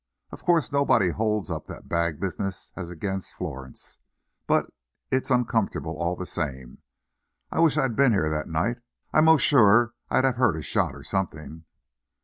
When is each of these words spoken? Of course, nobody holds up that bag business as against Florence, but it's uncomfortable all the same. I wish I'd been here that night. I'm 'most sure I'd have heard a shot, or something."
Of 0.31 0.43
course, 0.43 0.71
nobody 0.71 1.11
holds 1.11 1.51
up 1.51 1.67
that 1.67 1.87
bag 1.87 2.19
business 2.19 2.71
as 2.75 2.89
against 2.89 3.35
Florence, 3.35 3.99
but 4.47 4.73
it's 5.11 5.29
uncomfortable 5.29 5.95
all 5.95 6.15
the 6.15 6.25
same. 6.25 6.79
I 7.51 7.59
wish 7.59 7.77
I'd 7.77 7.95
been 7.95 8.11
here 8.11 8.27
that 8.31 8.49
night. 8.49 8.77
I'm 9.13 9.25
'most 9.25 9.43
sure 9.45 9.93
I'd 10.09 10.23
have 10.23 10.37
heard 10.37 10.55
a 10.55 10.63
shot, 10.63 10.95
or 10.95 11.03
something." 11.03 11.65